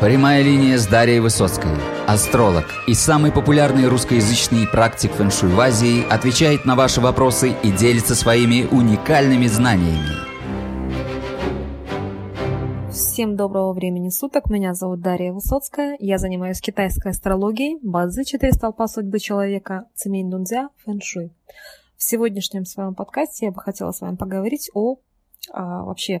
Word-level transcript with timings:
Прямая 0.00 0.42
линия 0.42 0.76
с 0.76 0.86
Дарьей 0.86 1.20
Высоцкой. 1.20 1.70
Астролог 2.06 2.66
и 2.86 2.92
самый 2.92 3.32
популярный 3.32 3.88
русскоязычный 3.88 4.68
практик 4.68 5.10
фэншуй 5.12 5.48
в 5.48 5.58
Азии 5.58 6.06
отвечает 6.12 6.66
на 6.66 6.76
ваши 6.76 7.00
вопросы 7.00 7.54
и 7.62 7.72
делится 7.72 8.14
своими 8.14 8.68
уникальными 8.70 9.46
знаниями. 9.46 10.26
Всем 12.92 13.36
доброго 13.36 13.72
времени 13.72 14.10
суток. 14.10 14.50
Меня 14.50 14.74
зовут 14.74 15.00
Дарья 15.00 15.32
Высоцкая. 15.32 15.96
Я 15.98 16.18
занимаюсь 16.18 16.60
китайской 16.60 17.12
астрологией, 17.12 17.78
базы 17.82 18.24
четыре 18.24 18.52
столпа 18.52 18.88
судьбы 18.88 19.18
человека, 19.18 19.86
цемень 19.94 20.28
дунзя, 20.28 20.68
фэншуй. 20.84 21.32
В 21.96 22.02
сегодняшнем 22.02 22.66
своем 22.66 22.94
подкасте 22.94 23.46
я 23.46 23.50
бы 23.50 23.62
хотела 23.62 23.92
с 23.92 24.02
вами 24.02 24.16
поговорить 24.16 24.70
о 24.74 24.96
а, 25.50 25.84
вообще 25.84 26.20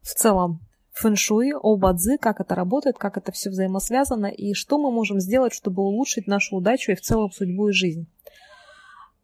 в 0.00 0.12
целом 0.12 0.60
фэншуй, 1.02 1.52
о 1.52 1.76
бадзи, 1.76 2.16
как 2.18 2.40
это 2.40 2.54
работает, 2.54 2.96
как 2.96 3.16
это 3.16 3.32
все 3.32 3.50
взаимосвязано 3.50 4.26
и 4.26 4.54
что 4.54 4.78
мы 4.78 4.90
можем 4.92 5.18
сделать, 5.20 5.52
чтобы 5.52 5.82
улучшить 5.82 6.26
нашу 6.26 6.56
удачу 6.56 6.92
и 6.92 6.94
в 6.94 7.00
целом 7.00 7.32
судьбу 7.32 7.68
и 7.68 7.72
жизнь. 7.72 8.06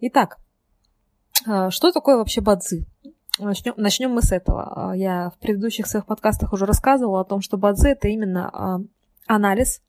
Итак, 0.00 0.38
а, 1.46 1.70
что 1.70 1.92
такое 1.92 2.16
вообще 2.16 2.40
бадзи? 2.40 2.86
Начнем, 3.38 3.74
начнем 3.76 4.10
мы 4.10 4.22
с 4.22 4.32
этого. 4.32 4.90
А, 4.90 4.96
я 4.96 5.30
в 5.30 5.38
предыдущих 5.38 5.86
своих 5.86 6.06
подкастах 6.06 6.52
уже 6.52 6.66
рассказывала 6.66 7.20
о 7.20 7.24
том, 7.24 7.40
что 7.40 7.56
бадзи 7.56 7.88
это 7.88 8.08
именно 8.08 8.48
а, 8.48 8.80
анализ, 9.26 9.80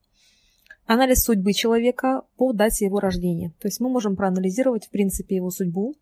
анализ 0.85 1.23
судьбы 1.23 1.53
человека 1.53 2.21
по 2.37 2.53
дате 2.53 2.85
его 2.85 2.99
рождения. 2.99 3.51
То 3.59 3.67
есть 3.67 3.79
мы 3.79 3.89
можем 3.89 4.15
проанализировать, 4.15 4.85
в 4.85 4.89
принципе, 4.91 5.37
его 5.37 5.49
судьбу, 5.49 5.95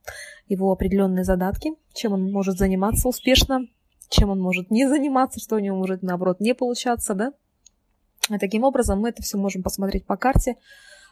его 0.47 0.71
определенные 0.71 1.23
задатки, 1.23 1.71
чем 1.93 2.13
он 2.13 2.31
может 2.31 2.57
заниматься 2.57 3.07
успешно, 3.07 3.67
чем 4.09 4.29
он 4.29 4.39
может 4.39 4.71
не 4.71 4.87
заниматься, 4.87 5.39
что 5.39 5.55
у 5.55 5.59
него 5.59 5.77
может, 5.77 6.01
наоборот, 6.01 6.39
не 6.39 6.53
получаться, 6.53 7.13
да. 7.13 7.33
И 8.29 8.37
таким 8.37 8.63
образом 8.63 8.99
мы 8.99 9.09
это 9.09 9.21
все 9.21 9.37
можем 9.37 9.63
посмотреть 9.63 10.05
по 10.05 10.17
карте, 10.17 10.55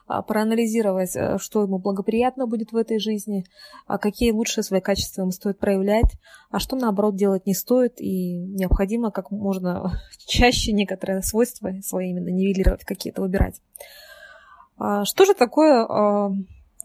а, 0.08 0.21
проанализировать, 0.21 1.16
э, 1.16 1.38
что 1.40 1.63
ему 1.63 1.79
благоприятно 1.79 2.46
будет 2.46 2.71
в 2.71 2.76
этой 2.76 2.99
жизни, 2.99 3.43
а 3.88 3.98
какие 3.98 4.32
лучшие 4.32 4.63
свои 4.63 4.79
качества 4.79 5.21
ему 5.21 5.32
стоит 5.32 5.57
проявлять, 5.57 6.12
а 6.51 6.60
что, 6.60 6.76
наоборот, 6.76 7.16
делать 7.16 7.48
не 7.48 7.55
стоит, 7.55 7.99
и 7.99 8.38
необходимо 8.38 9.10
как 9.10 9.32
можно 9.32 9.99
чаще 10.27 10.73
некоторые 10.73 11.23
свойства 11.23 11.71
свои 11.82 12.12
именно 12.12 12.29
нивелировать, 12.29 12.84
какие-то 12.84 13.21
выбирать. 13.21 13.62
А 14.77 15.05
что 15.05 15.26
же 15.26 15.34
такое 15.34 15.88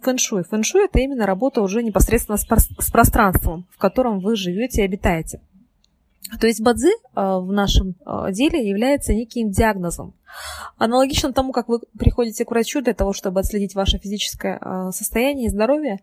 фэншуй? 0.00 0.44
Фэншуй– 0.44 0.84
это 0.86 1.00
именно 1.00 1.26
работа 1.26 1.60
уже 1.60 1.82
непосредственно 1.82 2.38
с 2.38 2.90
пространством, 2.90 3.66
в 3.70 3.76
котором 3.76 4.20
вы 4.20 4.34
живете 4.36 4.80
и 4.80 4.84
обитаете. 4.84 5.42
То 6.38 6.46
есть 6.46 6.60
бадзи 6.60 6.90
в 7.14 7.50
нашем 7.50 7.94
а, 8.04 8.30
деле 8.30 8.68
является 8.68 9.14
неким 9.14 9.50
диагнозом. 9.50 10.14
Аналогично 10.78 11.32
тому, 11.32 11.52
как 11.52 11.68
вы 11.68 11.80
приходите 11.98 12.44
к 12.44 12.50
врачу 12.50 12.82
для 12.82 12.94
того, 12.94 13.12
чтобы 13.12 13.40
отследить 13.40 13.74
ваше 13.74 13.98
физическое 13.98 14.58
а, 14.60 14.92
состояние 14.92 15.46
и 15.46 15.50
здоровье, 15.50 16.00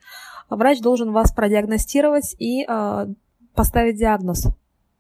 врач 0.50 0.82
должен 0.82 1.12
вас 1.12 1.32
продиагностировать 1.32 2.36
и 2.40 2.66
а, 2.68 3.08
поставить 3.54 3.98
диагноз. 3.98 4.48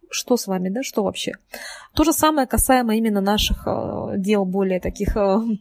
Что 0.09 0.37
с 0.37 0.47
вами, 0.47 0.69
да, 0.69 0.83
что 0.83 1.03
вообще? 1.03 1.33
То 1.93 2.05
же 2.05 2.13
самое 2.13 2.47
касаемо 2.47 2.95
именно 2.95 3.19
наших 3.19 3.67
дел 4.15 4.45
более 4.45 4.79
таких 4.79 5.17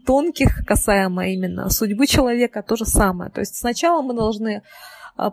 тонких, 0.06 0.64
касаемо 0.64 1.26
именно 1.30 1.68
судьбы 1.68 2.06
человека, 2.06 2.62
то 2.62 2.76
же 2.76 2.86
самое. 2.86 3.28
То 3.32 3.40
есть 3.40 3.56
сначала 3.56 4.02
мы 4.02 4.14
должны 4.14 4.62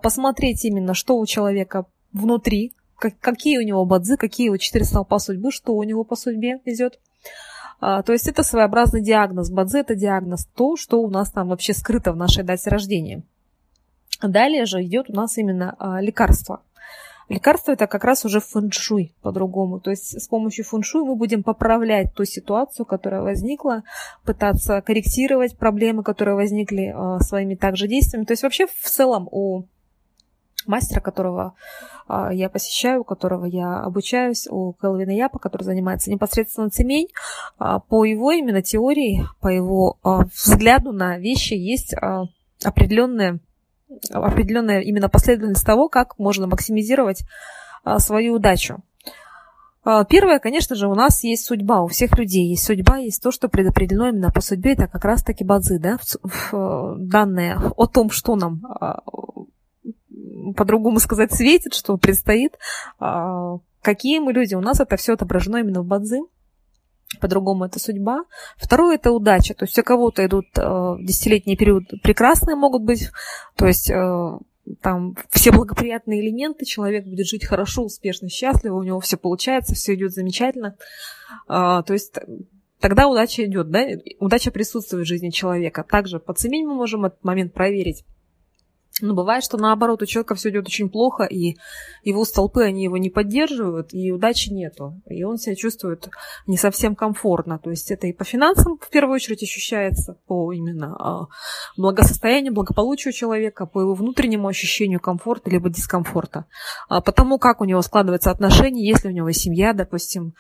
посмотреть 0.02 0.66
именно, 0.66 0.96
что 0.96 1.20
у 1.20 1.28
человека 1.28 1.86
внутри, 2.12 2.74
как, 3.04 3.20
какие 3.20 3.58
у 3.58 3.62
него 3.62 3.84
бадзы, 3.84 4.16
какие 4.16 4.48
у 4.48 4.58
четыре 4.58 4.86
столпа 4.86 5.20
судьбы, 5.20 5.52
что 5.52 5.74
у 5.74 5.84
него 5.84 6.06
по 6.06 6.16
судьбе 6.16 6.62
идет. 6.64 7.00
А, 7.82 8.02
то 8.02 8.14
есть 8.14 8.30
это 8.30 8.44
своеобразный 8.44 9.02
диагноз. 9.02 9.50
Бадзи 9.52 9.80
это 9.80 9.94
диагноз, 9.94 10.46
то, 10.56 10.78
что 10.78 11.02
у 11.02 11.10
нас 11.10 11.32
там 11.32 11.50
вообще 11.50 11.74
скрыто 11.74 12.14
в 12.14 12.16
нашей 12.16 12.46
дате 12.46 12.70
рождения. 12.70 13.24
Далее 14.22 14.66
же 14.66 14.82
идет 14.84 15.10
у 15.10 15.14
нас 15.14 15.38
именно 15.38 15.76
а, 15.80 16.00
лекарство. 16.00 16.62
Лекарство 17.28 17.74
это 17.74 17.88
как 17.88 18.06
раз 18.06 18.24
уже 18.24 18.40
фэншуй 18.40 19.14
по-другому. 19.22 19.82
То 19.82 19.90
есть 19.90 20.22
с 20.22 20.28
помощью 20.30 20.64
фэншуй 20.64 21.04
мы 21.04 21.16
будем 21.16 21.44
поправлять 21.44 22.14
ту 22.14 22.24
ситуацию, 22.24 22.86
которая 22.86 23.22
возникла, 23.22 23.84
пытаться 24.24 24.82
корректировать 24.82 25.58
проблемы, 25.58 26.04
которые 26.04 26.36
возникли 26.36 26.94
э, 26.96 27.20
своими 27.22 27.56
также 27.56 27.90
действиями. 27.90 28.24
То 28.24 28.32
есть 28.32 28.44
вообще 28.44 28.66
в 28.68 28.90
целом 28.90 29.28
у 29.30 29.64
мастера, 30.68 31.00
которого 31.02 31.56
а, 32.08 32.34
я 32.34 32.50
посещаю, 32.50 33.02
у 33.02 33.04
которого 33.04 33.46
я 33.46 33.80
обучаюсь, 33.80 34.48
у 34.50 34.74
Келвина 34.74 35.12
Япа, 35.12 35.40
который 35.40 35.64
занимается 35.64 36.12
непосредственно 36.12 36.70
цемень, 36.70 37.08
а, 37.58 37.80
по 37.80 38.06
его 38.06 38.32
именно 38.32 38.62
теории, 38.62 39.26
по 39.40 39.48
его 39.48 39.98
а, 40.04 40.26
взгляду 40.26 40.92
на 40.92 41.18
вещи 41.18 41.54
есть 41.54 41.94
определенная, 42.64 43.40
определенная 44.12 44.82
именно 44.82 45.10
последовательность 45.10 45.66
того, 45.66 45.90
как 45.90 46.18
можно 46.18 46.48
максимизировать 46.48 47.24
свою 47.98 48.36
удачу. 48.36 48.82
Первое, 49.84 50.40
конечно 50.40 50.78
же, 50.78 50.88
у 50.88 50.96
нас 50.96 51.26
есть 51.26 51.46
судьба, 51.46 51.82
у 51.82 51.88
всех 51.88 52.18
людей 52.18 52.48
есть 52.48 52.64
судьба, 52.64 53.00
есть 53.00 53.22
то, 53.22 53.32
что 53.34 53.50
предопределено 53.50 54.08
именно 54.08 54.32
по 54.32 54.40
судьбе, 54.40 54.72
это 54.74 54.88
как 54.88 55.04
раз-таки 55.04 55.44
базы, 55.44 55.78
да, 55.78 55.98
данные 56.54 57.60
о 57.76 57.86
том, 57.88 58.10
что 58.10 58.38
нам 58.38 58.62
по-другому 60.56 61.00
сказать, 61.00 61.34
светит, 61.34 61.74
что 61.74 61.98
предстоит. 61.98 62.58
А, 63.00 63.58
какие 63.82 64.20
мы 64.20 64.34
люди? 64.34 64.56
У 64.56 64.62
нас 64.62 64.80
это 64.80 64.98
все 64.98 65.14
отображено 65.14 65.58
именно 65.58 65.82
в 65.82 65.86
бадзи. 65.86 66.22
По-другому 67.20 67.66
это 67.66 67.80
судьба. 67.80 68.24
Второе 68.58 68.96
это 68.96 69.12
удача. 69.12 69.54
То 69.54 69.66
есть 69.66 69.78
у 69.78 69.84
кого-то 69.84 70.26
идут 70.26 70.48
э, 70.58 70.96
десятилетний 71.00 71.56
период 71.56 71.84
прекрасные 72.02 72.56
могут 72.56 72.82
быть. 72.82 73.12
То 73.56 73.68
есть 73.68 73.90
э, 73.92 74.38
там 74.82 75.16
все 75.30 75.52
благоприятные 75.52 76.22
элементы, 76.22 76.66
человек 76.66 77.06
будет 77.06 77.28
жить 77.28 77.46
хорошо, 77.46 77.84
успешно, 77.84 78.30
счастливо, 78.30 78.78
у 78.78 78.84
него 78.84 79.00
все 79.00 79.18
получается, 79.18 79.76
все 79.76 79.94
идет 79.94 80.14
замечательно. 80.14 80.76
А, 81.48 81.84
то 81.84 81.94
есть 81.94 82.18
тогда 82.80 83.08
удача 83.08 83.46
идет, 83.46 83.70
да, 83.70 83.86
удача 84.20 84.52
присутствует 84.52 85.06
в 85.06 85.08
жизни 85.08 85.30
человека. 85.30 85.86
Также 85.90 86.20
по 86.20 86.34
цене 86.34 86.66
мы 86.66 86.74
можем 86.74 87.06
этот 87.06 87.24
момент 87.24 87.54
проверить. 87.54 88.06
Но 89.02 89.16
бывает, 89.16 89.44
что 89.44 89.58
наоборот 89.58 90.04
у 90.04 90.06
человека 90.06 90.36
все 90.36 90.52
идет 90.52 90.68
очень 90.68 90.88
плохо, 90.88 91.24
и 91.24 91.58
его 92.04 92.24
столпы, 92.26 92.64
они 92.64 92.84
его 92.84 92.98
не 92.98 93.10
поддерживают, 93.10 93.92
и 93.92 94.12
удачи 94.12 94.50
нету. 94.50 95.02
И 95.08 95.24
он 95.24 95.38
себя 95.38 95.56
чувствует 95.56 96.10
не 96.46 96.58
совсем 96.58 96.96
комфортно. 96.96 97.58
То 97.58 97.72
есть 97.72 97.90
это 97.90 98.06
и 98.06 98.14
по 98.14 98.24
финансам 98.24 98.78
в 98.80 98.90
первую 98.90 99.16
очередь 99.16 99.42
ощущается, 99.42 100.18
по 100.28 100.54
именно 100.54 100.96
а, 101.00 101.28
благосостоянию, 101.76 102.54
благополучию 102.54 103.14
человека, 103.14 103.66
по 103.66 103.82
его 103.82 103.96
внутреннему 103.96 104.48
ощущению 104.48 105.00
комфорта 105.00 105.50
либо 105.50 105.70
дискомфорта. 105.70 106.46
А, 106.88 107.02
потому 107.02 107.40
как 107.40 107.62
у 107.62 107.66
него 107.66 107.82
складываются 107.82 108.30
отношения, 108.30 108.88
если 108.88 109.08
у 109.08 109.12
него 109.12 109.32
семья, 109.32 109.74
допустим, 109.74 110.36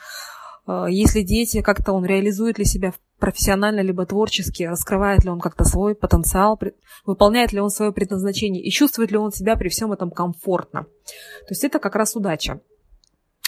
если 0.87 1.21
дети, 1.21 1.61
как-то 1.61 1.93
он 1.93 2.05
реализует 2.05 2.57
ли 2.57 2.65
себя 2.65 2.93
профессионально 3.19 3.81
либо 3.81 4.05
творчески, 4.05 4.63
раскрывает 4.63 5.23
ли 5.23 5.29
он 5.29 5.39
как-то 5.39 5.63
свой 5.63 5.95
потенциал, 5.95 6.59
выполняет 7.05 7.53
ли 7.53 7.59
он 7.59 7.69
свое 7.69 7.91
предназначение 7.91 8.63
и 8.63 8.69
чувствует 8.69 9.11
ли 9.11 9.17
он 9.17 9.31
себя 9.31 9.55
при 9.55 9.69
всем 9.69 9.91
этом 9.91 10.11
комфортно. 10.11 10.83
То 10.83 11.51
есть 11.51 11.63
это 11.63 11.79
как 11.79 11.95
раз 11.95 12.15
удача. 12.15 12.61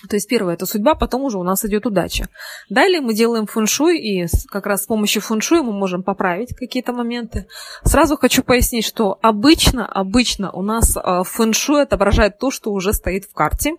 То 0.10 0.18
есть 0.18 0.28
первое 0.28 0.54
это 0.54 0.66
судьба, 0.66 0.94
потом 0.94 1.24
уже 1.24 1.38
у 1.38 1.44
нас 1.44 1.64
идет 1.66 1.86
удача. 1.86 2.28
Далее 2.70 3.02
мы 3.02 3.14
делаем 3.14 3.48
фэншуй, 3.48 3.98
и 3.98 4.28
как 4.48 4.66
раз 4.66 4.84
с 4.84 4.86
помощью 4.88 5.22
фэншуй 5.22 5.62
мы 5.62 5.72
можем 5.72 6.04
поправить 6.04 6.56
какие-то 6.56 6.94
моменты. 6.94 7.48
Сразу 7.84 8.18
хочу 8.18 8.44
пояснить, 8.44 8.86
что 8.86 9.18
обычно, 9.22 9.86
обычно 9.86 10.52
у 10.52 10.62
нас 10.62 10.96
а, 10.96 11.24
фэншуй 11.24 11.84
отображает 11.84 12.38
то, 12.40 12.52
что 12.52 12.72
уже 12.72 12.94
стоит 12.94 13.26
в 13.26 13.34
карте. 13.34 13.74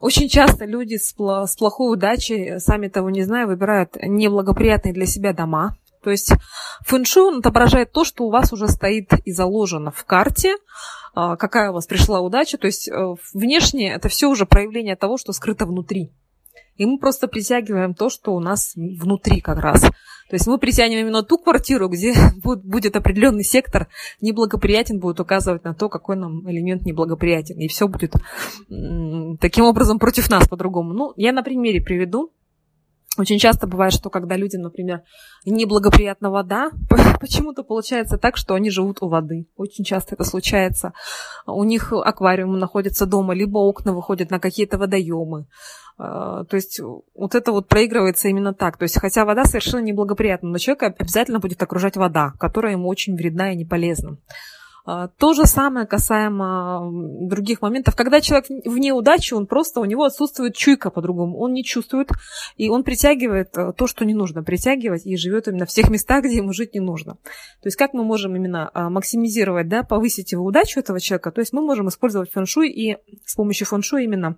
Очень 0.00 0.28
часто 0.28 0.64
люди 0.64 0.96
с, 0.96 1.12
плохой 1.12 1.92
удачей, 1.92 2.60
сами 2.60 2.88
того 2.88 3.10
не 3.10 3.22
зная, 3.22 3.46
выбирают 3.46 3.96
неблагоприятные 4.00 4.92
для 4.92 5.06
себя 5.06 5.32
дома. 5.32 5.76
То 6.02 6.10
есть 6.10 6.32
фэншуй 6.86 7.38
отображает 7.38 7.90
то, 7.92 8.04
что 8.04 8.24
у 8.24 8.30
вас 8.30 8.52
уже 8.52 8.68
стоит 8.68 9.12
и 9.24 9.32
заложено 9.32 9.90
в 9.90 10.04
карте, 10.04 10.54
а, 11.14 11.36
какая 11.36 11.70
у 11.70 11.74
вас 11.74 11.86
пришла 11.86 12.20
удача. 12.20 12.58
То 12.58 12.66
есть 12.66 12.88
э, 12.88 13.14
внешне 13.34 13.92
это 13.92 14.08
все 14.08 14.28
уже 14.28 14.46
проявление 14.46 14.94
того, 14.94 15.16
что 15.16 15.32
скрыто 15.32 15.66
внутри. 15.66 16.12
И 16.76 16.86
мы 16.86 16.98
просто 16.98 17.28
притягиваем 17.28 17.94
то, 17.94 18.10
что 18.10 18.34
у 18.34 18.40
нас 18.40 18.74
внутри 18.74 19.40
как 19.40 19.58
раз. 19.58 19.82
То 20.28 20.34
есть 20.34 20.46
мы 20.46 20.58
притянем 20.58 20.98
именно 20.98 21.22
ту 21.22 21.38
квартиру, 21.38 21.88
где 21.88 22.14
будет 22.42 22.96
определенный 22.96 23.44
сектор 23.44 23.88
неблагоприятен, 24.20 24.98
будет 24.98 25.20
указывать 25.20 25.64
на 25.64 25.74
то, 25.74 25.88
какой 25.88 26.16
нам 26.16 26.50
элемент 26.50 26.84
неблагоприятен. 26.84 27.58
И 27.58 27.68
все 27.68 27.88
будет 27.88 28.14
таким 29.40 29.64
образом 29.64 29.98
против 29.98 30.28
нас 30.30 30.48
по-другому. 30.48 30.92
Ну, 30.92 31.12
я 31.16 31.32
на 31.32 31.42
примере 31.42 31.80
приведу. 31.80 32.32
Очень 33.18 33.38
часто 33.38 33.66
бывает, 33.66 33.94
что 33.94 34.10
когда 34.10 34.36
людям, 34.36 34.62
например, 34.62 35.02
неблагоприятна 35.46 36.30
вода, 36.30 36.70
почему-то 37.20 37.62
получается 37.62 38.18
так, 38.18 38.36
что 38.36 38.54
они 38.54 38.68
живут 38.68 38.98
у 39.00 39.08
воды. 39.08 39.46
Очень 39.56 39.84
часто 39.84 40.16
это 40.16 40.24
случается. 40.24 40.92
У 41.46 41.64
них 41.64 41.92
аквариум 41.92 42.58
находится 42.58 43.06
дома, 43.06 43.32
либо 43.34 43.58
окна 43.58 43.94
выходят 43.94 44.30
на 44.30 44.38
какие-то 44.38 44.76
водоемы. 44.76 45.46
А, 45.98 46.44
то 46.44 46.56
есть 46.56 46.80
вот 47.14 47.34
это 47.34 47.52
вот 47.52 47.68
проигрывается 47.68 48.28
именно 48.28 48.54
так. 48.54 48.76
То 48.76 48.84
есть 48.84 48.98
хотя 49.00 49.24
вода 49.24 49.44
совершенно 49.44 49.80
неблагоприятна, 49.80 50.50
но 50.50 50.58
человека 50.58 50.94
обязательно 50.98 51.40
будет 51.40 51.62
окружать 51.62 51.96
вода, 51.96 52.32
которая 52.38 52.72
ему 52.72 52.88
очень 52.88 53.16
вредна 53.16 53.52
и 53.52 53.56
не 53.56 53.64
полезна. 53.64 54.18
А, 54.88 55.08
то 55.08 55.34
же 55.34 55.46
самое 55.46 55.84
касаемо 55.84 56.88
других 57.28 57.60
моментов. 57.60 57.96
Когда 57.96 58.20
человек 58.20 58.46
в 58.48 58.78
неудаче, 58.78 59.34
он 59.34 59.46
просто, 59.46 59.80
у 59.80 59.84
него 59.84 60.04
отсутствует 60.04 60.54
чуйка 60.54 60.90
по-другому. 60.90 61.38
Он 61.38 61.52
не 61.52 61.64
чувствует, 61.64 62.10
и 62.56 62.70
он 62.70 62.84
притягивает 62.84 63.56
э, 63.56 63.72
то, 63.76 63.88
что 63.88 64.04
не 64.04 64.14
нужно 64.14 64.44
притягивать, 64.44 65.04
и 65.04 65.16
живет 65.16 65.48
именно 65.48 65.66
в 65.66 65.70
тех 65.70 65.90
местах, 65.90 66.24
где 66.24 66.36
ему 66.36 66.52
жить 66.52 66.72
не 66.74 66.80
нужно. 66.80 67.14
То 67.14 67.66
есть 67.66 67.76
как 67.76 67.94
мы 67.94 68.04
можем 68.04 68.36
именно 68.36 68.70
а, 68.74 68.88
максимизировать, 68.88 69.68
да, 69.68 69.82
повысить 69.82 70.30
его 70.30 70.44
удачу 70.44 70.78
этого 70.78 71.00
человека? 71.00 71.32
То 71.32 71.40
есть 71.40 71.52
мы 71.52 71.62
можем 71.62 71.88
использовать 71.88 72.30
фэншуй 72.30 72.70
и 72.70 72.96
с 73.24 73.34
помощью 73.34 73.66
фэншуй 73.66 74.04
именно 74.04 74.36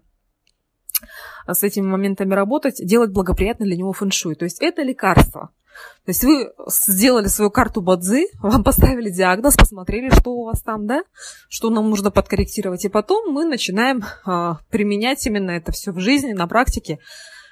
с 1.46 1.62
этими 1.62 1.86
моментами 1.86 2.34
работать, 2.34 2.76
делать 2.84 3.10
благоприятно 3.10 3.66
для 3.66 3.76
него 3.76 3.92
фэншуй. 3.92 4.34
То 4.34 4.44
есть 4.44 4.60
это 4.60 4.82
лекарство. 4.82 5.50
То 6.04 6.10
есть 6.10 6.24
вы 6.24 6.52
сделали 6.68 7.26
свою 7.26 7.50
карту 7.50 7.80
Бадзи, 7.80 8.28
вам 8.40 8.64
поставили 8.64 9.10
диагноз, 9.10 9.56
посмотрели, 9.56 10.10
что 10.10 10.30
у 10.30 10.44
вас 10.44 10.62
там, 10.62 10.86
да, 10.86 11.02
что 11.48 11.70
нам 11.70 11.90
нужно 11.90 12.10
подкорректировать. 12.10 12.84
И 12.84 12.88
потом 12.88 13.32
мы 13.32 13.44
начинаем 13.44 14.02
а, 14.24 14.58
применять 14.70 15.26
именно 15.26 15.52
это 15.52 15.72
все 15.72 15.92
в 15.92 16.00
жизни, 16.00 16.32
на 16.32 16.46
практике, 16.46 16.98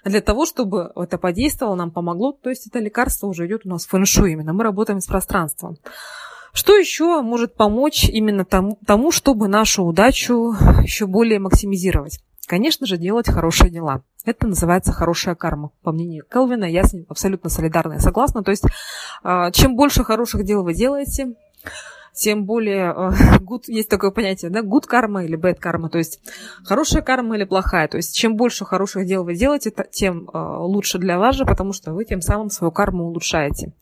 для 0.05 0.21
того, 0.21 0.47
чтобы 0.47 0.93
это 0.95 1.19
подействовало, 1.19 1.75
нам 1.75 1.91
помогло. 1.91 2.33
То 2.33 2.49
есть 2.49 2.67
это 2.69 2.79
лекарство 2.79 3.27
уже 3.27 3.47
идет 3.47 3.63
у 3.65 3.69
нас 3.69 3.87
в 3.87 3.91
фэншу 3.91 4.27
именно. 4.27 4.53
Мы 4.53 4.63
работаем 4.63 5.01
с 5.01 5.07
пространством. 5.07 5.79
Что 6.53 6.77
еще 6.77 7.21
может 7.23 7.55
помочь 7.55 8.09
именно 8.09 8.45
тому, 8.45 8.79
тому, 8.87 9.11
чтобы 9.11 9.49
нашу 9.49 9.85
удачу 9.85 10.55
еще 10.83 11.07
более 11.07 11.39
максимизировать? 11.39 12.21
Конечно 12.47 12.87
же, 12.87 12.97
делать 12.97 13.29
хорошие 13.29 13.71
дела. 13.71 14.03
Это 14.25 14.47
называется 14.47 14.93
хорошая 14.93 15.35
карма, 15.35 15.71
по 15.83 15.93
мнению 15.93 16.25
Келвина. 16.31 16.65
Я 16.65 16.85
с 16.85 16.93
ним 16.93 17.07
абсолютно 17.09 17.51
солидарна 17.51 17.95
и 17.95 17.99
согласна. 17.99 18.43
То 18.43 18.51
есть, 18.51 18.65
а, 19.23 19.51
чем 19.51 19.77
больше 19.77 20.05
хороших 20.05 20.45
дел 20.45 20.63
вы 20.63 20.75
делаете, 20.75 21.35
тем 22.13 22.45
более 22.45 22.93
good, 23.41 23.65
есть 23.67 23.89
такое 23.89 24.11
понятие, 24.11 24.51
да, 24.51 24.61
good 24.61 24.87
карма 24.87 25.25
или 25.25 25.39
bad 25.39 25.57
карма, 25.57 25.91
то 25.91 25.99
есть 25.99 26.21
хорошая 26.65 27.03
карма 27.03 27.37
или 27.37 27.45
плохая. 27.45 27.89
То 27.89 27.99
есть 27.99 28.17
чем 28.17 28.37
больше 28.37 28.65
хороших 28.65 29.07
дел 29.07 29.25
вы 29.25 29.35
делаете, 29.35 29.73
тем 29.91 30.31
а, 30.33 30.59
лучше 30.65 30.99
для 30.99 31.19
вас 31.19 31.37
же, 31.37 31.45
потому 31.45 31.73
что 31.73 31.93
вы 31.93 32.05
тем 32.05 32.21
самым 32.21 32.51
свою 32.51 32.71
карму 32.71 33.05
улучшаете. 33.05 33.73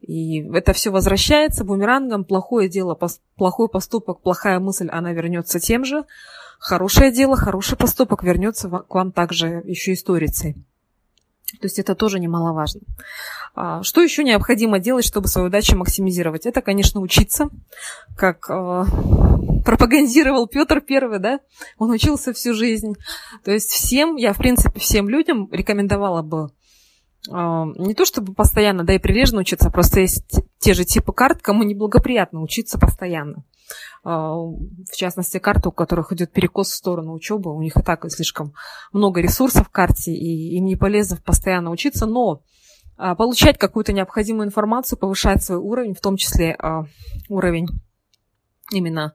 И 0.00 0.40
это 0.54 0.72
все 0.72 0.90
возвращается 0.90 1.64
бумерангом. 1.64 2.24
Плохое 2.24 2.70
дело, 2.70 2.98
плохой 3.36 3.68
поступок, 3.68 4.20
плохая 4.20 4.58
мысль, 4.58 4.88
она 4.90 5.12
вернется 5.12 5.60
тем 5.60 5.84
же 5.84 6.04
хорошее 6.60 7.10
дело, 7.10 7.36
хороший 7.36 7.76
поступок 7.76 8.22
вернется 8.22 8.68
к 8.68 8.94
вам 8.94 9.10
также 9.10 9.62
еще 9.64 9.94
историцей. 9.94 10.54
То 11.60 11.66
есть 11.66 11.80
это 11.80 11.96
тоже 11.96 12.20
немаловажно. 12.20 12.82
А, 13.56 13.82
что 13.82 14.02
еще 14.02 14.22
необходимо 14.22 14.78
делать, 14.78 15.04
чтобы 15.04 15.26
свою 15.26 15.48
удачу 15.48 15.76
максимизировать? 15.76 16.46
Это, 16.46 16.62
конечно, 16.62 17.00
учиться, 17.00 17.48
как 18.16 18.48
э, 18.48 18.84
пропагандировал 19.64 20.46
Петр 20.46 20.80
Первый, 20.80 21.18
да? 21.18 21.40
Он 21.78 21.90
учился 21.90 22.32
всю 22.32 22.54
жизнь. 22.54 22.94
То 23.44 23.50
есть 23.50 23.70
всем, 23.70 24.14
я, 24.14 24.32
в 24.32 24.38
принципе, 24.38 24.78
всем 24.78 25.08
людям 25.08 25.48
рекомендовала 25.50 26.22
бы 26.22 26.50
не 27.26 27.94
то 27.94 28.04
чтобы 28.06 28.34
постоянно, 28.34 28.84
да 28.84 28.94
и 28.94 28.98
прилежно 28.98 29.40
учиться, 29.40 29.70
просто 29.70 30.00
есть 30.00 30.40
те 30.58 30.74
же 30.74 30.84
типы 30.84 31.12
карт, 31.12 31.42
кому 31.42 31.62
неблагоприятно 31.64 32.40
учиться 32.40 32.78
постоянно. 32.78 33.44
А, 34.02 34.34
в 34.34 34.96
частности, 34.96 35.38
карты, 35.38 35.68
у 35.68 35.72
которых 35.72 36.12
идет 36.12 36.32
перекос 36.32 36.70
в 36.70 36.74
сторону 36.74 37.12
учебы, 37.12 37.54
у 37.54 37.60
них 37.60 37.76
и 37.76 37.82
так 37.82 38.10
слишком 38.10 38.54
много 38.92 39.20
ресурсов 39.20 39.68
в 39.68 39.70
карте, 39.70 40.12
и 40.12 40.56
им 40.56 40.64
не 40.64 40.76
полезно 40.76 41.18
постоянно 41.24 41.70
учиться, 41.70 42.06
но 42.06 42.42
а, 42.96 43.14
получать 43.14 43.58
какую-то 43.58 43.92
необходимую 43.92 44.46
информацию, 44.46 44.98
повышать 44.98 45.42
свой 45.42 45.58
уровень, 45.58 45.94
в 45.94 46.00
том 46.00 46.16
числе 46.16 46.56
а, 46.58 46.84
уровень 47.28 47.68
именно 48.72 49.14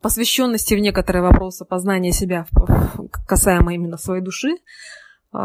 посвященности 0.00 0.74
в 0.74 0.78
некоторые 0.78 1.22
вопросы 1.22 1.64
познания 1.64 2.12
себя 2.12 2.46
касаемо 3.26 3.74
именно 3.74 3.96
своей 3.96 4.22
души, 4.22 4.56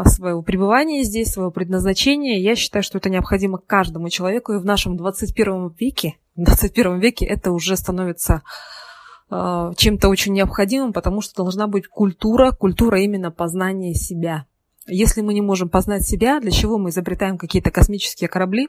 своего 0.04 0.42
пребывания 0.42 1.02
здесь, 1.04 1.32
своего 1.32 1.50
предназначения. 1.50 2.38
Я 2.38 2.56
считаю, 2.56 2.82
что 2.82 2.98
это 2.98 3.10
необходимо 3.10 3.58
каждому 3.58 4.08
человеку, 4.08 4.52
и 4.52 4.58
в 4.58 4.64
нашем 4.64 4.96
21 4.96 5.74
веке 5.78 6.16
в 6.36 6.44
21 6.44 6.98
веке 6.98 7.26
это 7.26 7.52
уже 7.52 7.76
становится 7.76 8.42
э, 9.30 9.72
чем-то 9.76 10.08
очень 10.08 10.32
необходимым, 10.32 10.92
потому 10.92 11.20
что 11.20 11.42
должна 11.42 11.66
быть 11.66 11.86
культура, 11.86 12.52
культура 12.52 13.00
именно 13.00 13.30
познания 13.30 13.94
себя. 13.94 14.46
Если 14.86 15.20
мы 15.20 15.34
не 15.34 15.42
можем 15.42 15.68
познать 15.68 16.06
себя, 16.06 16.40
для 16.40 16.50
чего 16.50 16.78
мы 16.78 16.90
изобретаем 16.90 17.38
какие-то 17.38 17.70
космические 17.70 18.28
корабли, 18.28 18.68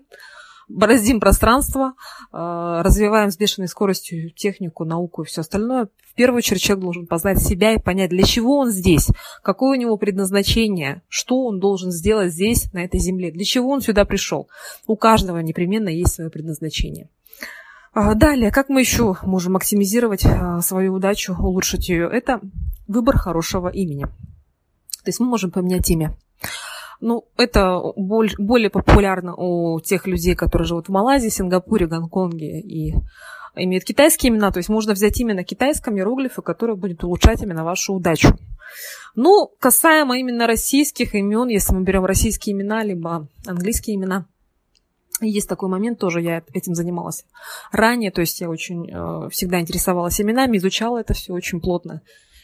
бороздим 0.68 1.20
пространство, 1.20 1.94
э, 2.32 2.82
развиваем 2.84 3.32
с 3.32 3.38
бешеной 3.38 3.68
скоростью 3.68 4.32
технику, 4.32 4.86
науку 4.86 5.24
и 5.24 5.26
все 5.26 5.42
остальное. 5.42 5.88
В 6.12 6.16
первую 6.16 6.38
очередь 6.38 6.62
человек 6.62 6.84
должен 6.84 7.08
познать 7.08 7.42
себя 7.42 7.74
и 7.74 7.80
понять, 7.80 8.12
для 8.12 8.24
чего 8.24 8.60
он 8.60 8.70
здесь, 8.70 9.10
какое 9.42 9.78
у 9.78 9.82
него 9.82 9.98
предназначение, 9.98 11.02
что 11.08 11.46
он 11.46 11.60
должен 11.60 11.92
сделать 11.92 12.32
здесь, 12.32 12.72
на 12.74 12.84
этой 12.84 13.00
земле, 13.00 13.32
для 13.32 13.44
чего 13.46 13.70
он 13.70 13.82
сюда 13.82 14.06
пришел. 14.06 14.48
У 14.86 14.96
каждого 14.96 15.40
непременно 15.40 15.90
есть 15.90 16.14
свое 16.14 16.30
предназначение. 16.30 17.10
А, 17.94 18.16
далее, 18.16 18.52
как 18.52 18.70
мы 18.70 18.80
еще 18.80 19.16
можем 19.24 19.54
максимизировать 19.54 20.26
а, 20.26 20.62
свою 20.62 20.94
удачу, 20.94 21.36
улучшить 21.38 21.90
ее? 21.90 22.10
Это 22.12 22.42
выбор 22.88 23.18
хорошего 23.18 23.70
имени. 23.70 24.06
То 24.06 25.10
есть 25.10 25.20
мы 25.20 25.28
можем 25.28 25.52
поменять 25.52 25.90
имя. 25.90 26.16
Ну, 27.06 27.26
это 27.38 27.82
более 27.98 28.70
популярно 28.70 29.36
у 29.36 29.80
тех 29.82 30.08
людей, 30.08 30.36
которые 30.36 30.66
живут 30.66 30.88
в 30.88 30.92
Малайзии, 30.92 31.28
Сингапуре, 31.28 31.86
Гонконге 31.86 32.62
и 32.62 32.94
имеют 33.56 33.84
китайские 33.84 34.32
имена. 34.32 34.52
То 34.52 34.60
есть 34.60 34.70
можно 34.70 34.94
взять 34.94 35.20
именно 35.20 35.44
китайском 35.44 35.98
иероглифы, 35.98 36.42
который 36.42 36.78
будет 36.78 37.04
улучшать 37.04 37.42
именно 37.42 37.66
вашу 37.66 37.94
удачу. 37.94 38.30
Ну, 39.16 39.52
касаемо 39.60 40.18
именно 40.18 40.48
российских 40.48 41.14
имен, 41.14 41.50
если 41.50 41.74
мы 41.76 41.84
берем 41.84 42.06
российские 42.06 42.56
имена, 42.56 42.84
либо 42.84 43.28
английские 43.46 43.98
имена– 43.98 44.26
есть 45.22 45.48
такой 45.48 45.70
момент, 45.70 46.00
тоже 46.00 46.22
я 46.22 46.44
этим 46.54 46.74
занималась 46.74 47.26
ранее, 47.72 48.12
то 48.12 48.22
есть 48.22 48.42
я 48.42 48.50
очень 48.50 48.90
э, 48.90 49.30
всегда 49.30 49.60
интересовалась 49.60 50.20
именами, 50.20 50.58
изучала 50.58 51.00
это 51.00 51.14
все 51.14 51.34
очень 51.34 51.62
плотно. 51.62 52.02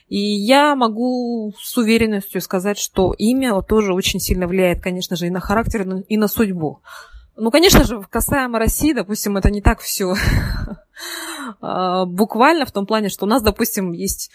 И 0.09 0.19
я 0.19 0.75
могу 0.75 1.53
с 1.57 1.77
уверенностью 1.77 2.41
сказать, 2.41 2.77
что 2.77 3.13
имя 3.17 3.61
тоже 3.61 3.93
очень 3.93 4.19
сильно 4.19 4.47
влияет, 4.47 4.81
конечно 4.81 5.15
же, 5.15 5.27
и 5.27 5.29
на 5.29 5.39
характер, 5.39 5.87
и 6.07 6.17
на 6.17 6.27
судьбу. 6.27 6.81
Ну, 7.37 7.51
конечно 7.51 7.85
же, 7.85 8.01
касаемо 8.09 8.59
России, 8.59 8.91
допустим, 8.91 9.37
это 9.37 9.49
не 9.49 9.61
так 9.61 9.79
все 9.79 10.15
а, 11.61 12.05
буквально 12.05 12.65
в 12.65 12.71
том 12.73 12.85
плане, 12.85 13.07
что 13.07 13.25
у 13.25 13.29
нас, 13.29 13.41
допустим, 13.41 13.93
есть, 13.93 14.29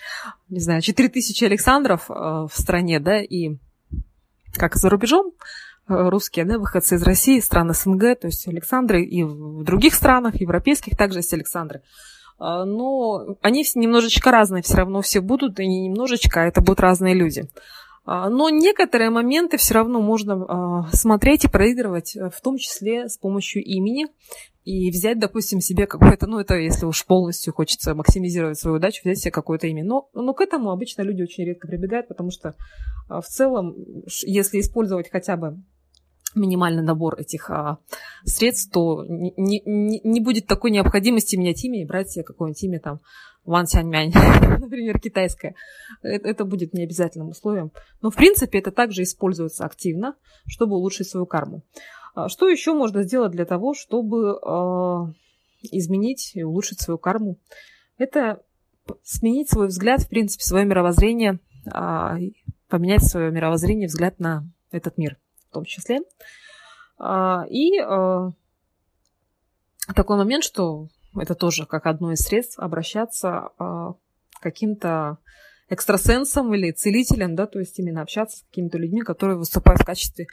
не 0.49 0.61
знаю, 0.61 0.81
4000 0.81 1.45
Александров 1.45 2.09
э, 2.09 2.15
в 2.15 2.51
стране, 2.55 3.01
да, 3.01 3.21
и 3.21 3.57
как 4.57 4.77
за 4.77 4.89
рубежом, 4.89 5.33
Э, 5.87 6.09
русские, 6.09 6.47
да, 6.47 6.59
выходцы 6.59 6.95
из 6.95 7.03
России, 7.03 7.41
стран 7.41 7.75
СНГ, 7.75 8.19
то 8.19 8.27
есть 8.27 8.49
Александры 8.49 9.05
и 9.05 9.23
в 9.23 9.65
других 9.65 9.95
странах, 9.95 10.41
европейских 10.41 10.97
также 10.97 11.19
есть 11.19 11.35
Александры. 11.35 11.83
А, 12.39 12.65
но 12.65 13.37
они 13.43 13.65
немножечко 13.75 14.31
разные 14.31 14.63
все 14.63 14.77
равно 14.77 15.01
все 15.03 15.21
будут, 15.21 15.61
и 15.61 15.67
не 15.67 15.89
немножечко, 15.89 16.43
а 16.43 16.47
это 16.47 16.61
будут 16.61 16.81
разные 16.81 17.15
люди. 17.15 17.49
А, 18.05 18.29
но 18.29 18.51
некоторые 18.51 19.11
моменты 19.11 19.57
все 19.57 19.75
равно 19.75 20.01
можно 20.01 20.35
а, 20.35 20.89
смотреть 20.93 21.45
и 21.45 21.49
проигрывать, 21.49 22.17
э, 22.17 22.29
в 22.29 22.41
том 22.43 22.59
числе 22.59 23.09
с 23.09 23.17
помощью 23.17 23.63
имени, 23.65 24.09
и 24.65 24.91
взять, 24.91 25.19
допустим, 25.19 25.61
себе 25.61 25.87
какое-то, 25.87 26.27
ну, 26.27 26.39
это 26.39 26.55
если 26.57 26.87
уж 26.87 27.05
полностью 27.07 27.53
хочется 27.53 27.95
максимизировать 27.95 28.59
свою 28.59 28.77
удачу, 28.77 29.03
взять 29.05 29.19
себе 29.19 29.31
какое-то 29.31 29.67
имя. 29.67 29.85
Но, 29.85 30.09
но 30.15 30.35
к 30.35 30.41
этому 30.41 30.71
обычно 30.71 31.03
люди 31.03 31.23
очень 31.23 31.45
редко 31.45 31.69
прибегают, 31.69 32.09
потому 32.09 32.31
что 32.31 32.55
в 33.09 33.25
целом, 33.25 33.75
если 34.27 34.61
использовать 34.61 35.11
хотя 35.11 35.37
бы 35.37 35.59
минимальный 36.35 36.83
набор 36.83 37.19
этих 37.19 37.51
а, 37.51 37.79
средств, 38.25 38.73
то 38.73 39.05
не, 39.05 39.33
не, 39.37 40.01
не 40.03 40.21
будет 40.21 40.47
такой 40.47 40.71
необходимости 40.71 41.37
менять 41.37 41.65
имя 41.65 41.83
и 41.83 41.87
брать 41.87 42.11
себе 42.11 42.25
какое-нибудь 42.25 42.63
имя 42.63 42.81
там 42.81 43.01
Ван 43.45 43.67
Сяньмянь, 43.67 44.13
например, 44.59 44.99
китайское. 44.99 45.55
Это, 46.03 46.29
это 46.29 46.45
будет 46.45 46.73
необязательным 46.73 47.29
условием. 47.29 47.73
Но, 48.01 48.11
в 48.11 48.17
принципе, 48.17 48.59
это 48.59 48.71
также 48.71 49.03
используется 49.03 49.65
активно, 49.65 50.17
чтобы 50.47 50.77
улучшить 50.77 51.09
свою 51.09 51.27
карму. 51.27 51.63
А, 52.15 52.29
что 52.29 52.49
еще 52.49 52.73
можно 52.73 53.03
сделать 53.03 53.33
для 53.33 53.45
того, 53.45 53.75
чтобы 53.75 54.39
а, 54.43 55.13
изменить 55.63 56.33
и 56.35 56.43
улучшить 56.43 56.81
свою 56.81 56.99
карму? 56.99 57.39
Это 57.99 58.43
сменить 59.03 59.51
свой 59.51 59.69
взгляд, 59.69 60.03
в 60.03 60.09
принципе, 60.09 60.45
свое 60.45 60.65
мировоззрение, 60.65 61.39
а, 61.71 62.17
поменять 62.69 63.05
свое 63.05 63.31
мировоззрение, 63.31 63.89
взгляд 63.89 64.19
на 64.19 64.49
этот 64.71 64.99
мир. 64.99 65.19
Том 65.55 65.65
числе. 65.65 66.01
А, 66.99 67.45
и 67.49 67.79
а, 67.79 68.31
такой 69.95 70.17
момент, 70.17 70.45
что 70.45 70.89
это 71.19 71.35
тоже 71.35 71.67
как 71.67 71.87
одно 71.87 72.13
из 72.13 72.21
средств 72.21 72.59
обращаться 72.59 73.51
к 73.59 73.97
каким-то 74.41 75.19
экстрасенсом 75.69 76.53
или 76.55 76.73
целителем, 76.73 77.37
да, 77.37 77.47
то 77.47 77.61
есть 77.61 77.79
именно 77.79 78.03
общаться 78.03 78.39
с 78.39 78.43
какими-то 78.43 78.79
людьми, 78.79 79.03
которые 79.03 79.39
выступают 79.39 79.81
в 79.81 79.85
качестве 79.85 80.27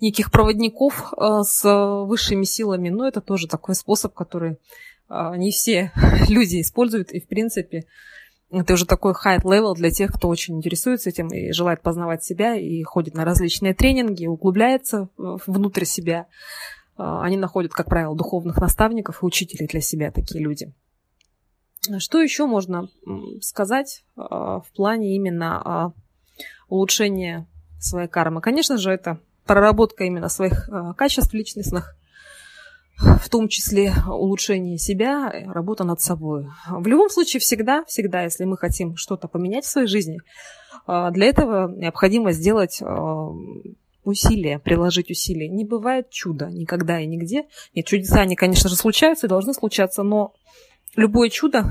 неких 0.00 0.30
проводников 0.30 1.12
с 1.42 2.04
высшими 2.04 2.44
силами. 2.44 2.90
Но 2.90 3.08
это 3.08 3.20
тоже 3.22 3.48
такой 3.48 3.74
способ, 3.74 4.12
который 4.12 4.58
не 5.08 5.50
все 5.50 5.90
люди 6.28 6.60
используют, 6.60 7.12
и 7.12 7.20
в 7.20 7.26
принципе 7.26 7.86
это 8.50 8.74
уже 8.74 8.86
такой 8.86 9.12
high 9.12 9.42
level 9.42 9.74
для 9.74 9.90
тех, 9.90 10.12
кто 10.12 10.28
очень 10.28 10.56
интересуется 10.56 11.10
этим 11.10 11.28
и 11.28 11.52
желает 11.52 11.82
познавать 11.82 12.24
себя, 12.24 12.54
и 12.54 12.82
ходит 12.82 13.14
на 13.14 13.24
различные 13.24 13.74
тренинги, 13.74 14.26
углубляется 14.26 15.08
внутрь 15.16 15.84
себя. 15.84 16.26
А, 16.96 17.22
они 17.22 17.36
находят, 17.36 17.72
как 17.72 17.86
правило, 17.86 18.14
духовных 18.14 18.58
наставников 18.58 19.22
и 19.22 19.26
учителей 19.26 19.66
для 19.66 19.80
себя, 19.80 20.10
такие 20.10 20.42
люди. 20.42 20.72
Что 21.98 22.20
еще 22.20 22.46
можно 22.46 22.88
сказать 23.40 24.04
а, 24.16 24.60
в 24.60 24.70
плане 24.74 25.14
именно 25.16 25.62
а, 25.64 25.92
улучшения 26.68 27.46
своей 27.80 28.08
кармы? 28.08 28.40
Конечно 28.40 28.76
же, 28.78 28.90
это 28.90 29.20
проработка 29.44 30.04
именно 30.04 30.28
своих 30.28 30.68
качеств 30.96 31.32
личностных, 31.34 31.96
в 32.98 33.28
том 33.28 33.48
числе 33.48 33.92
улучшение 34.08 34.78
себя, 34.78 35.30
работа 35.46 35.84
над 35.84 36.00
собой. 36.00 36.46
В 36.68 36.86
любом 36.86 37.10
случае, 37.10 37.40
всегда, 37.40 37.84
всегда, 37.84 38.22
если 38.22 38.44
мы 38.44 38.56
хотим 38.56 38.96
что-то 38.96 39.28
поменять 39.28 39.64
в 39.64 39.68
своей 39.68 39.86
жизни, 39.86 40.20
а, 40.86 41.10
для 41.10 41.26
этого 41.26 41.70
необходимо 41.76 42.32
сделать 42.32 42.80
а, 42.80 43.28
усилия, 44.04 44.58
приложить 44.58 45.10
усилия. 45.10 45.48
Не 45.48 45.64
бывает 45.64 46.10
чуда 46.10 46.46
никогда 46.46 47.00
и 47.00 47.06
нигде. 47.06 47.46
Нет, 47.74 47.86
чудеса, 47.86 48.20
они, 48.20 48.36
конечно 48.36 48.68
же, 48.68 48.76
случаются 48.76 49.26
и 49.26 49.30
должны 49.30 49.52
случаться, 49.52 50.02
но 50.02 50.32
любое 50.94 51.28
чудо, 51.28 51.64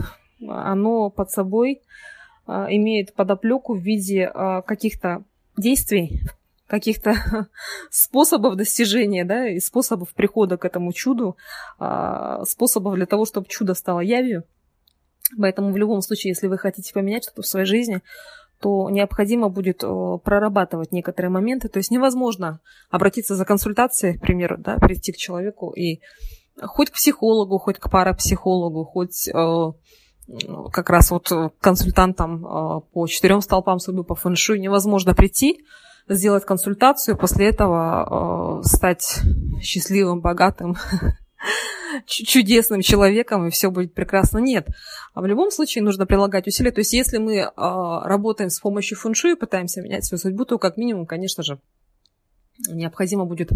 оно 0.48 1.10
под 1.10 1.32
собой 1.32 1.82
а, 2.46 2.68
имеет 2.70 3.14
подоплеку 3.14 3.74
в 3.74 3.82
виде 3.82 4.32
каких-то 4.66 5.24
действий, 5.58 6.22
каких-то 6.68 7.16
способов 7.90 8.56
достижения, 8.56 9.26
да, 9.26 9.48
и 9.48 9.60
способов 9.60 10.14
прихода 10.14 10.58
к 10.58 10.66
этому 10.66 10.94
чуду, 10.94 11.38
а, 11.80 12.44
способов 12.46 12.96
для 12.96 13.06
того, 13.06 13.26
чтобы 13.26 13.48
чудо 13.48 13.74
стало 13.74 14.00
явью. 14.00 14.44
Поэтому 15.38 15.72
в 15.72 15.78
любом 15.78 16.02
случае, 16.02 16.32
если 16.32 16.48
вы 16.48 16.58
хотите 16.58 16.94
поменять 16.94 17.24
что-то 17.24 17.42
в 17.42 17.48
своей 17.48 17.66
жизни, 17.66 18.02
то 18.62 18.90
необходимо 18.90 19.50
будет 19.50 19.80
прорабатывать 19.80 20.92
некоторые 20.92 21.30
моменты. 21.30 21.68
То 21.68 21.78
есть 21.78 21.92
невозможно 21.92 22.62
обратиться 22.90 23.36
за 23.36 23.44
консультацией, 23.44 24.18
к 24.18 24.22
примеру, 24.22 24.58
да, 24.58 24.78
прийти 24.78 25.12
к 25.12 25.18
человеку 25.18 25.72
и 25.72 26.00
хоть 26.62 26.90
к 26.90 26.94
психологу, 26.94 27.58
хоть 27.58 27.80
к 27.80 27.90
парапсихологу, 27.90 28.86
хоть 28.86 29.30
как 30.72 30.90
раз 30.90 31.12
вот 31.12 31.32
консультантам 31.60 32.42
по 32.94 33.08
четырем 33.08 33.42
столпам 33.42 33.80
судьбы 33.80 34.04
по 34.04 34.16
фэншуй 34.16 34.60
невозможно 34.60 35.14
прийти, 35.14 35.66
сделать 36.08 36.46
консультацию, 36.46 37.18
после 37.18 37.48
этого 37.50 38.62
э, 38.62 38.68
стать 38.68 39.22
счастливым, 39.62 40.22
богатым, 40.22 40.76
чудесным 42.06 42.82
человеком, 42.82 43.48
и 43.48 43.50
все 43.52 43.72
будет 43.72 43.94
прекрасно. 43.94 44.40
Нет. 44.40 44.68
А 45.14 45.22
в 45.22 45.26
любом 45.26 45.52
случае 45.52 45.84
нужно 45.84 46.06
прилагать 46.06 46.48
усилия. 46.48 46.72
То 46.72 46.82
есть 46.82 46.94
если 46.94 47.18
мы 47.18 47.36
э, 47.38 47.52
работаем 47.56 48.50
с 48.50 48.60
помощью 48.60 48.98
фэншуй 48.98 49.34
и 49.34 49.36
пытаемся 49.36 49.82
менять 49.82 50.06
свою 50.06 50.20
судьбу, 50.20 50.46
то 50.46 50.58
как 50.60 50.78
минимум, 50.78 51.06
конечно 51.06 51.44
же, 51.44 51.60
необходимо 52.70 53.26
будет 53.26 53.52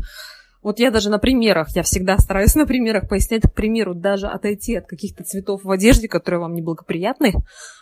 вот 0.61 0.79
я 0.79 0.91
даже 0.91 1.09
на 1.09 1.19
примерах, 1.19 1.69
я 1.75 1.83
всегда 1.83 2.17
стараюсь 2.17 2.55
на 2.55 2.65
примерах 2.65 3.07
пояснять, 3.07 3.43
к 3.43 3.53
примеру, 3.53 3.95
даже 3.95 4.27
отойти 4.27 4.75
от 4.75 4.87
каких-то 4.87 5.23
цветов 5.23 5.63
в 5.63 5.71
одежде, 5.71 6.07
которые 6.07 6.41
вам 6.41 6.53
неблагоприятны, 6.53 7.33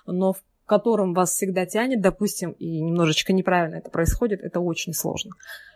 но 0.05 0.33
в 0.33 0.37
которым 0.67 1.13
вас 1.13 1.31
всегда 1.31 1.65
тянет, 1.65 2.01
допустим, 2.01 2.51
и 2.51 2.81
немножечко 2.81 3.33
неправильно 3.33 3.77
это 3.77 3.89
происходит, 3.89 4.41
это 4.41 4.59
очень 4.59 4.93
сложно. 4.93 5.31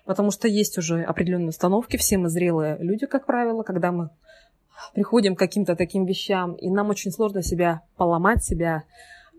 Потому 0.06 0.32
что 0.32 0.48
есть 0.48 0.78
уже 0.78 1.02
определенные 1.02 1.50
установки, 1.50 1.98
все 1.98 2.18
мы 2.18 2.30
зрелые 2.30 2.78
люди, 2.80 3.06
как 3.08 3.26
правило, 3.26 3.64
когда 3.64 3.92
мы 3.92 4.10
приходим 4.94 5.36
к 5.36 5.40
каким-то 5.40 5.76
таким 5.76 6.06
вещам, 6.06 6.54
и 6.56 6.70
нам 6.70 6.90
очень 6.90 7.12
сложно 7.12 7.42
себя 7.42 7.82
поломать, 7.96 8.44
себя 8.44 8.84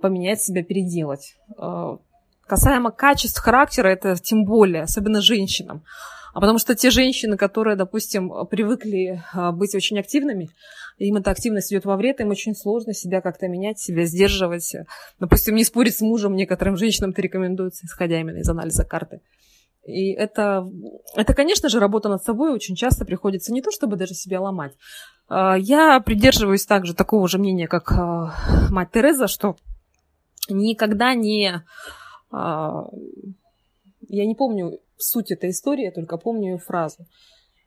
поменять, 0.01 0.41
себя 0.41 0.65
переделать. 0.65 1.37
Э, 1.59 1.99
касаемо 2.47 2.91
качеств 2.91 3.39
характера, 3.39 3.89
это 3.89 4.17
тем 4.17 4.45
более, 4.45 4.83
особенно 4.83 5.21
женщинам. 5.21 5.85
А 6.33 6.41
потому 6.41 6.59
что 6.59 6.75
те 6.75 6.91
женщины, 6.91 7.37
которые, 7.37 7.77
допустим, 7.77 8.33
привыкли 8.47 9.23
а, 9.33 9.53
быть 9.53 9.75
очень 9.75 9.99
активными, 9.99 10.49
им 10.99 11.17
эта 11.17 11.31
активность 11.31 11.73
идет 11.73 11.85
во 11.85 11.97
вред, 11.97 12.21
им 12.21 12.31
очень 12.31 12.55
сложно 12.55 12.95
себя 12.95 13.21
как-то 13.21 13.49
менять, 13.49 13.79
себя 13.79 14.05
сдерживать. 14.05 14.75
Допустим, 15.19 15.55
не 15.55 15.65
спорить 15.65 15.97
с 15.97 16.01
мужем 16.01 16.35
некоторым 16.35 16.77
женщинам 16.77 17.11
это 17.11 17.23
рекомендуется, 17.23 17.87
исходя 17.87 18.21
именно 18.21 18.39
из 18.39 18.49
анализа 18.49 18.85
карты. 18.85 19.21
И 19.85 20.13
это, 20.13 20.69
это, 21.17 21.35
конечно 21.35 21.69
же, 21.69 21.81
работа 21.81 22.09
над 22.09 22.23
собой 22.23 22.53
очень 22.53 22.77
часто 22.77 23.05
приходится 23.05 23.53
не 23.53 23.63
то, 23.63 23.71
чтобы 23.71 23.97
даже 23.97 24.15
себя 24.15 24.41
ломать. 24.41 24.73
А, 25.29 25.57
я 25.59 26.01
придерживаюсь 26.01 26.65
также 26.65 26.95
такого 26.95 27.29
же 27.29 27.39
мнения, 27.39 27.67
как 27.67 27.93
а, 27.93 28.35
мать 28.71 28.91
Тереза, 28.93 29.29
что 29.29 29.57
никогда 30.49 31.15
не... 31.15 31.63
Я 34.09 34.27
не 34.27 34.35
помню 34.35 34.79
суть 35.03 35.31
этой 35.31 35.51
истории, 35.51 35.85
я 35.85 35.93
только 35.93 36.17
помню 36.17 36.53
ее 36.53 36.59
фразу, 36.59 37.07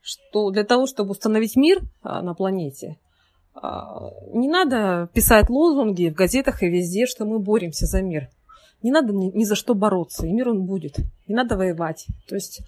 что 0.01 0.51
для 0.51 0.63
того, 0.63 0.85
чтобы 0.87 1.11
установить 1.11 1.55
мир 1.55 1.81
а, 2.01 2.21
на 2.21 2.33
планете, 2.33 2.97
а, 3.55 4.11
не 4.33 4.47
надо 4.49 5.09
писать 5.13 5.49
лозунги 5.49 6.09
в 6.09 6.13
газетах 6.13 6.61
и 6.61 6.69
везде, 6.69 7.05
что 7.05 7.25
мы 7.25 7.39
боремся 7.39 7.85
за 7.85 8.01
мир. 8.01 8.29
Не 8.81 8.91
надо 8.91 9.13
ни, 9.13 9.43
за 9.45 9.55
что 9.55 9.73
бороться, 9.73 10.27
и 10.27 10.31
мир 10.31 10.49
он 10.49 10.65
будет. 10.65 10.97
Не 11.27 11.33
надо 11.33 11.57
воевать. 11.57 12.05
То 12.27 12.35
есть 12.35 12.61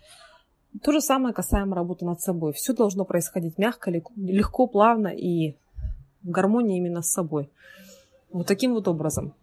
то 0.81 0.91
же 0.91 1.01
самое 1.01 1.33
касаемо 1.33 1.75
работы 1.75 2.05
над 2.05 2.21
собой. 2.21 2.53
Все 2.53 2.73
должно 2.73 3.05
происходить 3.05 3.57
мягко, 3.57 3.91
легко, 3.91 4.67
плавно 4.67 5.09
и 5.09 5.55
в 6.23 6.29
гармонии 6.29 6.77
именно 6.77 7.01
с 7.01 7.11
собой. 7.11 7.51
Вот 8.31 8.47
таким 8.47 8.73
вот 8.73 8.87
образом. 8.87 9.33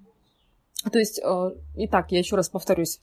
То 0.90 0.98
есть, 0.98 1.20
э, 1.22 1.50
итак, 1.76 2.10
я 2.10 2.18
еще 2.18 2.36
раз 2.36 2.48
повторюсь. 2.48 3.00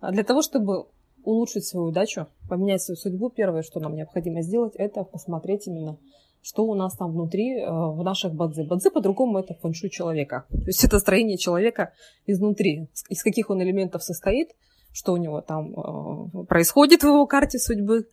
Для 0.00 0.22
того, 0.22 0.42
чтобы 0.42 0.86
улучшить 1.28 1.66
свою 1.66 1.88
удачу, 1.88 2.26
поменять 2.48 2.82
свою 2.82 2.96
судьбу, 2.96 3.28
первое, 3.28 3.62
что 3.62 3.80
нам 3.80 3.94
необходимо 3.94 4.40
сделать, 4.40 4.74
это 4.76 5.04
посмотреть 5.04 5.66
именно, 5.66 5.98
что 6.42 6.64
у 6.64 6.74
нас 6.74 6.96
там 6.96 7.12
внутри, 7.12 7.58
э, 7.58 7.70
в 7.70 8.02
наших 8.02 8.32
бадзи. 8.32 8.62
Бадзи 8.62 8.90
по-другому 8.90 9.38
это 9.38 9.52
фэншуй 9.54 9.90
человека. 9.90 10.46
То 10.48 10.66
есть 10.66 10.84
это 10.84 10.98
строение 10.98 11.36
человека 11.36 11.92
изнутри. 12.26 12.88
Из 13.10 13.22
каких 13.22 13.50
он 13.50 13.62
элементов 13.62 14.02
состоит, 14.02 14.52
что 14.92 15.12
у 15.12 15.18
него 15.18 15.42
там 15.42 15.74
э, 15.74 16.44
происходит 16.46 17.02
в 17.02 17.06
его 17.08 17.26
карте 17.26 17.58
судьбы, 17.58 18.06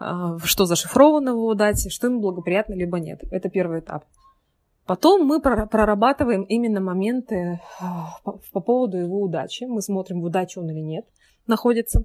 э, 0.00 0.04
что 0.42 0.64
зашифровано 0.64 1.34
в 1.34 1.36
его 1.36 1.54
дате, 1.54 1.90
что 1.90 2.06
ему 2.06 2.20
благоприятно, 2.20 2.72
либо 2.72 2.98
нет. 2.98 3.20
Это 3.30 3.50
первый 3.50 3.80
этап. 3.80 4.04
Потом 4.86 5.26
мы 5.26 5.40
прорабатываем 5.40 6.42
именно 6.42 6.80
моменты 6.80 7.60
по 8.52 8.60
поводу 8.60 8.96
его 8.96 9.20
удачи. 9.20 9.64
Мы 9.64 9.82
смотрим, 9.82 10.22
в 10.22 10.24
удаче 10.24 10.60
он 10.60 10.70
или 10.70 10.80
нет 10.80 11.04
находится. 11.46 12.04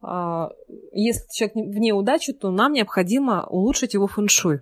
А, 0.00 0.50
если 0.92 1.24
человек 1.32 1.56
вне 1.56 1.92
удачи, 1.92 2.32
то 2.32 2.50
нам 2.50 2.72
необходимо 2.72 3.46
улучшить 3.46 3.94
его 3.94 4.06
фэншуй. 4.06 4.60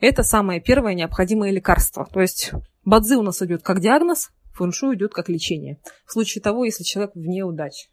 Это 0.00 0.22
самое 0.22 0.60
первое 0.60 0.94
необходимое 0.94 1.50
лекарство. 1.50 2.06
То 2.12 2.20
есть 2.20 2.52
бадзи 2.84 3.14
у 3.14 3.22
нас 3.22 3.40
идет 3.42 3.62
как 3.62 3.80
диагноз, 3.80 4.30
фэншуй 4.54 4.96
идет 4.96 5.12
как 5.12 5.28
лечение. 5.28 5.78
В 6.06 6.12
случае 6.12 6.42
того, 6.42 6.64
если 6.64 6.84
человек 6.84 7.12
вне 7.14 7.44
удачи. 7.44 7.88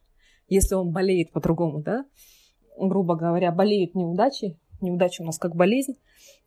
Если 0.48 0.76
он 0.76 0.92
болеет 0.92 1.32
по-другому, 1.32 1.82
да, 1.82 2.06
грубо 2.78 3.16
говоря, 3.16 3.52
болеет 3.52 3.96
неудачей, 3.96 4.58
неудача 4.82 5.22
у 5.22 5.26
нас 5.26 5.38
как 5.38 5.56
болезнь, 5.56 5.96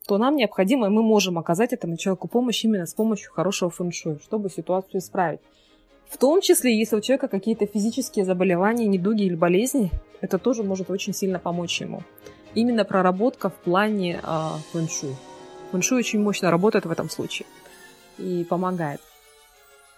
то 0.07 0.17
нам 0.17 0.35
необходимо, 0.35 0.87
и 0.87 0.89
мы 0.89 1.03
можем 1.03 1.37
оказать 1.37 1.73
этому 1.73 1.97
человеку 1.97 2.27
помощь 2.27 2.63
именно 2.63 2.85
с 2.85 2.93
помощью 2.93 3.31
хорошего 3.31 3.69
фэншуй, 3.69 4.19
чтобы 4.19 4.49
ситуацию 4.49 4.99
исправить. 4.99 5.41
В 6.09 6.17
том 6.17 6.41
числе, 6.41 6.77
если 6.77 6.95
у 6.95 7.01
человека 7.01 7.27
какие-то 7.27 7.67
физические 7.67 8.25
заболевания, 8.25 8.87
недуги 8.87 9.23
или 9.23 9.35
болезни, 9.35 9.91
это 10.21 10.39
тоже 10.39 10.63
может 10.63 10.89
очень 10.89 11.13
сильно 11.13 11.39
помочь 11.39 11.79
ему. 11.79 12.01
Именно 12.55 12.83
проработка 12.83 13.49
в 13.49 13.53
плане 13.53 14.19
э, 14.23 14.49
фэншуй. 14.73 15.15
Фэншуй 15.71 15.99
очень 15.99 16.19
мощно 16.21 16.49
работает 16.49 16.85
в 16.85 16.91
этом 16.91 17.09
случае 17.09 17.47
и 18.17 18.43
помогает. 18.43 18.99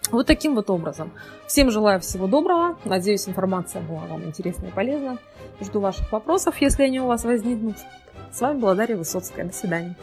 Вот 0.10 0.28
таким 0.28 0.56
вот 0.56 0.70
образом. 0.70 1.14
Всем 1.48 1.72
желаю 1.72 2.02
всего 2.02 2.28
доброго. 2.28 2.78
Надеюсь, 2.84 3.30
информация 3.30 3.82
была 3.82 4.02
вам 4.08 4.26
интересна 4.26 4.68
и 4.68 4.72
полезна. 4.72 5.18
Жду 5.62 5.80
ваших 5.80 6.12
вопросов, 6.12 6.60
если 6.60 6.84
они 6.84 7.00
у 7.00 7.06
вас 7.06 7.24
возникнут. 7.24 7.78
С 8.34 8.42
вами 8.42 8.60
была 8.60 8.76
Дарья 8.76 8.98
Высоцкая. 8.98 9.46
До 9.46 9.54
свидания. 9.54 9.96